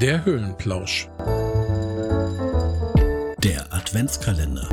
[0.00, 1.08] Der Höhlenplausch.
[3.44, 4.66] Der Adventskalender.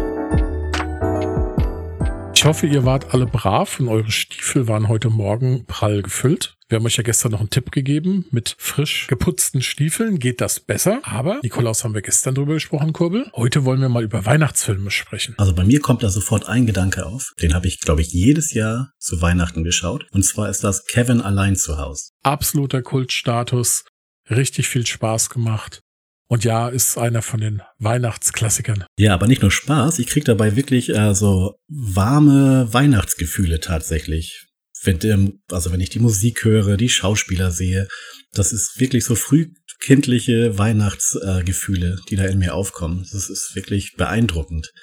[2.33, 6.55] Ich hoffe, ihr wart alle brav und eure Stiefel waren heute Morgen prall gefüllt.
[6.69, 8.25] Wir haben euch ja gestern noch einen Tipp gegeben.
[8.31, 11.01] Mit frisch geputzten Stiefeln geht das besser.
[11.03, 13.29] Aber, Nikolaus haben wir gestern drüber gesprochen, Kurbel.
[13.35, 15.35] Heute wollen wir mal über Weihnachtsfilme sprechen.
[15.37, 17.33] Also bei mir kommt da sofort ein Gedanke auf.
[17.41, 20.05] Den habe ich, glaube ich, jedes Jahr zu Weihnachten geschaut.
[20.11, 22.11] Und zwar ist das Kevin allein zu Hause.
[22.23, 23.83] Absoluter Kultstatus.
[24.29, 25.81] Richtig viel Spaß gemacht.
[26.29, 28.85] Und ja, ist einer von den Weihnachtsklassikern.
[28.99, 34.45] Ja, aber nicht nur Spaß, ich krieg dabei wirklich äh, so warme Weihnachtsgefühle tatsächlich.
[34.83, 37.87] Wenn, ähm, also wenn ich die Musik höre, die Schauspieler sehe,
[38.33, 43.07] das ist wirklich so frühkindliche Weihnachtsgefühle, äh, die da in mir aufkommen.
[43.11, 44.73] Das ist wirklich beeindruckend.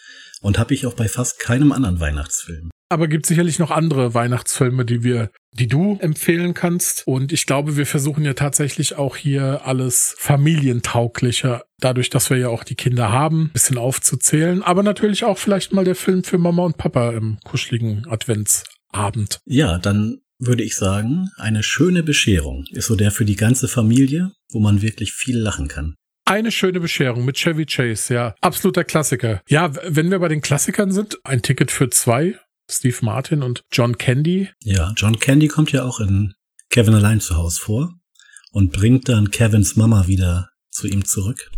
[0.41, 2.71] Und habe ich auch bei fast keinem anderen Weihnachtsfilm.
[2.89, 7.07] Aber gibt sicherlich noch andere Weihnachtsfilme, die wir, die du empfehlen kannst.
[7.07, 12.49] Und ich glaube, wir versuchen ja tatsächlich auch hier alles familientauglicher, dadurch, dass wir ja
[12.49, 14.63] auch die Kinder haben, ein bisschen aufzuzählen.
[14.63, 19.41] Aber natürlich auch vielleicht mal der Film für Mama und Papa im kuscheligen Adventsabend.
[19.47, 24.33] Ja, dann würde ich sagen, eine schöne Bescherung ist so der für die ganze Familie,
[24.51, 25.95] wo man wirklich viel lachen kann.
[26.27, 28.35] Eine schöne Bescherung mit Chevy Chase, ja.
[28.41, 29.43] Absoluter Klassiker.
[29.47, 32.39] Ja, wenn wir bei den Klassikern sind, ein Ticket für zwei,
[32.71, 34.51] Steve Martin und John Candy.
[34.63, 36.35] Ja, John Candy kommt ja auch in
[36.71, 37.95] Kevin allein zu Hause vor
[38.51, 41.51] und bringt dann Kevins Mama wieder zu ihm zurück.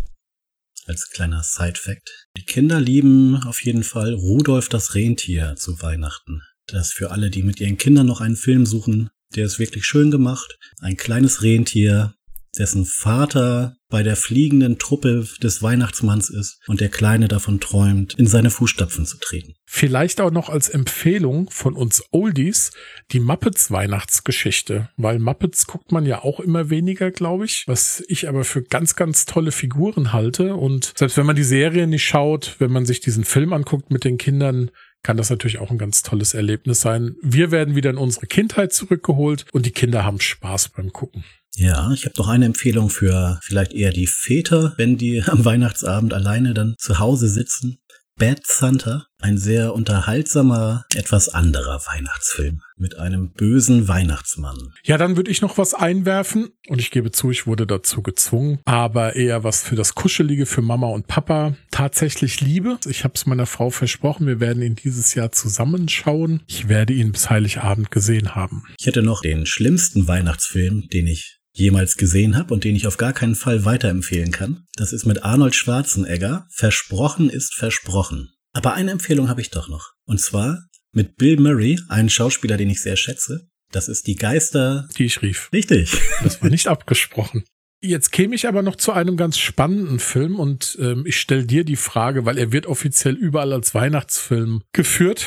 [0.86, 2.28] Als kleiner Side-Fact.
[2.36, 6.42] Die Kinder lieben auf jeden Fall Rudolf das Rentier zu Weihnachten.
[6.66, 10.10] Das für alle, die mit ihren Kindern noch einen Film suchen, der ist wirklich schön
[10.10, 10.58] gemacht.
[10.80, 12.14] Ein kleines Rentier,
[12.58, 18.26] dessen Vater bei der fliegenden Truppe des Weihnachtsmanns ist und der Kleine davon träumt, in
[18.26, 19.54] seine Fußstapfen zu treten.
[19.64, 22.72] Vielleicht auch noch als Empfehlung von uns Oldies
[23.12, 28.28] die Muppets Weihnachtsgeschichte, weil Muppets guckt man ja auch immer weniger, glaube ich, was ich
[28.28, 32.56] aber für ganz, ganz tolle Figuren halte und selbst wenn man die Serie nicht schaut,
[32.58, 34.70] wenn man sich diesen Film anguckt mit den Kindern,
[35.06, 37.14] kann das natürlich auch ein ganz tolles Erlebnis sein.
[37.22, 41.22] Wir werden wieder in unsere Kindheit zurückgeholt und die Kinder haben Spaß beim Gucken.
[41.54, 46.12] Ja, ich habe noch eine Empfehlung für vielleicht eher die Väter, wenn die am Weihnachtsabend
[46.12, 47.78] alleine dann zu Hause sitzen.
[48.18, 54.72] Bad Santa, ein sehr unterhaltsamer, etwas anderer Weihnachtsfilm mit einem bösen Weihnachtsmann.
[54.84, 58.60] Ja, dann würde ich noch was einwerfen und ich gebe zu, ich wurde dazu gezwungen,
[58.64, 61.56] aber eher was für das Kuschelige für Mama und Papa.
[61.70, 62.78] Tatsächlich Liebe.
[62.86, 66.42] Ich habe es meiner Frau versprochen, wir werden ihn dieses Jahr zusammenschauen.
[66.46, 68.64] Ich werde ihn bis Heiligabend gesehen haben.
[68.78, 72.96] Ich hätte noch den schlimmsten Weihnachtsfilm, den ich jemals gesehen habe und den ich auf
[72.96, 74.64] gar keinen Fall weiterempfehlen kann.
[74.76, 76.46] Das ist mit Arnold Schwarzenegger.
[76.50, 78.30] Versprochen ist versprochen.
[78.52, 79.92] Aber eine Empfehlung habe ich doch noch.
[80.04, 83.48] Und zwar mit Bill Murray, einen Schauspieler, den ich sehr schätze.
[83.72, 84.88] Das ist die Geister.
[84.96, 85.50] Die ich rief.
[85.52, 85.92] Richtig.
[86.22, 87.44] Das war nicht abgesprochen.
[87.82, 91.64] Jetzt käme ich aber noch zu einem ganz spannenden Film und ähm, ich stelle dir
[91.64, 95.26] die Frage, weil er wird offiziell überall als Weihnachtsfilm geführt.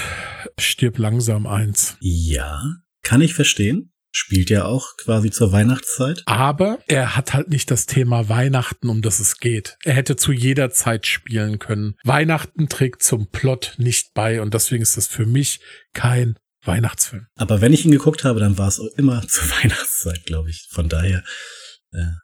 [0.59, 1.95] Stirb langsam eins.
[2.00, 3.91] Ja, kann ich verstehen.
[4.11, 6.23] Spielt ja auch quasi zur Weihnachtszeit.
[6.25, 9.77] Aber er hat halt nicht das Thema Weihnachten, um das es geht.
[9.83, 11.95] Er hätte zu jeder Zeit spielen können.
[12.03, 15.59] Weihnachten trägt zum Plot nicht bei und deswegen ist das für mich
[15.93, 17.27] kein Weihnachtsfilm.
[17.35, 20.67] Aber wenn ich ihn geguckt habe, dann war es immer zur Weihnachtszeit, glaube ich.
[20.71, 21.23] Von daher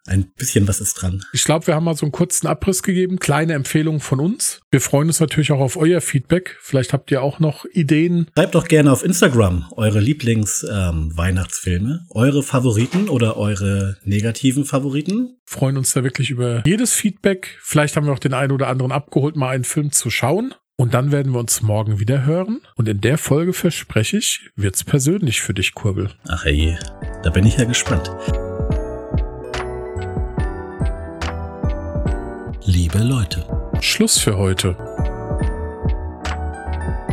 [0.06, 1.24] ein bisschen was ist dran.
[1.34, 4.62] Ich glaube, wir haben mal so einen kurzen Abriss gegeben, kleine Empfehlung von uns.
[4.72, 6.58] Wir freuen uns natürlich auch auf euer Feedback.
[6.62, 8.28] Vielleicht habt ihr auch noch Ideen.
[8.36, 15.38] Schreibt doch gerne auf Instagram eure Lieblings-Weihnachtsfilme, ähm, eure Favoriten oder eure negativen Favoriten.
[15.46, 17.58] Freuen uns da wirklich über jedes Feedback.
[17.62, 20.54] Vielleicht haben wir auch den einen oder anderen abgeholt, mal einen Film zu schauen.
[20.78, 22.60] Und dann werden wir uns morgen wieder hören.
[22.76, 26.12] Und in der Folge verspreche ich, wird's persönlich für dich, Kurbel.
[26.28, 26.78] Ach ey,
[27.24, 28.12] da bin ich ja gespannt.
[32.76, 33.42] Liebe Leute.
[33.80, 34.76] Schluss für heute.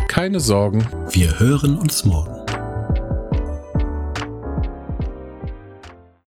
[0.08, 0.84] Keine Sorgen.
[1.12, 2.31] Wir hören uns morgen.